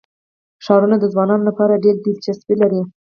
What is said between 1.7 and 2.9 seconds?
ډېره دلچسپي لري.